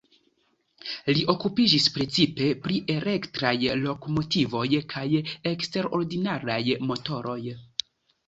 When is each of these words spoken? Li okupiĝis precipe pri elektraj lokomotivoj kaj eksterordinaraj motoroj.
Li 1.15 1.19
okupiĝis 1.33 1.83
precipe 1.97 2.47
pri 2.63 2.79
elektraj 2.93 3.53
lokomotivoj 3.83 4.65
kaj 4.95 5.05
eksterordinaraj 5.53 6.59
motoroj. 6.93 7.39